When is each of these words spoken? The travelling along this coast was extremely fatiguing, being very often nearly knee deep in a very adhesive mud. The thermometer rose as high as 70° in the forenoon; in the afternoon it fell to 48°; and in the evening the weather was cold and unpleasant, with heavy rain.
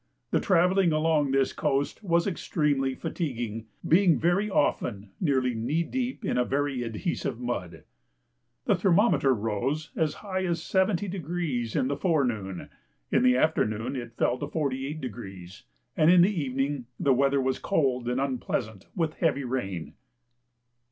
The 0.31 0.39
travelling 0.39 0.91
along 0.91 1.29
this 1.29 1.53
coast 1.53 2.01
was 2.03 2.25
extremely 2.25 2.95
fatiguing, 2.95 3.67
being 3.87 4.17
very 4.17 4.49
often 4.49 5.11
nearly 5.21 5.53
knee 5.53 5.83
deep 5.83 6.25
in 6.25 6.39
a 6.39 6.43
very 6.43 6.81
adhesive 6.81 7.39
mud. 7.39 7.83
The 8.65 8.73
thermometer 8.73 9.31
rose 9.35 9.91
as 9.95 10.15
high 10.25 10.43
as 10.45 10.59
70° 10.59 11.75
in 11.75 11.87
the 11.87 11.95
forenoon; 11.95 12.69
in 13.11 13.21
the 13.21 13.37
afternoon 13.37 13.95
it 13.95 14.17
fell 14.17 14.39
to 14.39 14.47
48°; 14.47 15.61
and 15.95 16.09
in 16.09 16.23
the 16.23 16.29
evening 16.35 16.87
the 16.99 17.13
weather 17.13 17.39
was 17.39 17.59
cold 17.59 18.09
and 18.09 18.19
unpleasant, 18.19 18.87
with 18.95 19.13
heavy 19.17 19.43
rain. 19.43 19.93